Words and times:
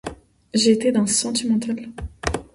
J'étais 0.55 0.91
d'un 0.91 1.05
sentimental! 1.05 1.89